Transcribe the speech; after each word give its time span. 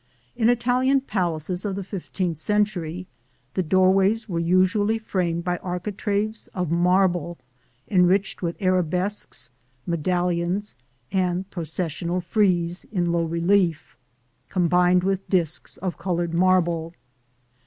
In 0.35 0.49
Italian 0.49 1.01
palaces 1.01 1.63
of 1.63 1.75
the 1.75 1.83
fifteenth 1.83 2.39
century 2.39 3.05
the 3.53 3.61
doorways 3.61 4.27
were 4.27 4.39
usually 4.39 4.97
framed 4.97 5.43
by 5.43 5.57
architraves 5.57 6.47
of 6.55 6.71
marble, 6.71 7.37
enriched 7.87 8.41
with 8.41 8.59
arabesques, 8.59 9.51
medallions 9.85 10.75
and 11.11 11.47
processional 11.51 12.19
friezes 12.19 12.83
in 12.91 13.11
low 13.11 13.25
relief, 13.25 13.95
combined 14.49 15.03
with 15.03 15.29
disks 15.29 15.77
of 15.77 15.99
colored 15.99 16.33
marble. 16.33 16.95